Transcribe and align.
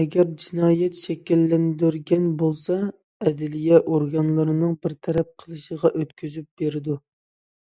ئەگەر 0.00 0.26
جىنايەت 0.42 0.98
شەكىللەندۈرگەن 0.98 2.28
بولسا، 2.42 2.76
ئەدلىيە 3.26 3.80
ئورگانلىرىنىڭ 3.96 4.78
بىر 4.86 4.96
تەرەپ 5.08 5.32
قىلىشىغا 5.44 5.94
ئۆتكۈزۈپ 6.02 6.62
بېرىلىدۇ. 6.64 7.00